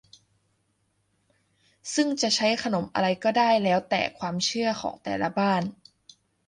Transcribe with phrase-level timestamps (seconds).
[1.93, 5.61] ซึ่งจะใช้ขนมอะไรก็ได้แล้วแต่ความเชื่อของแต่ละบ้าน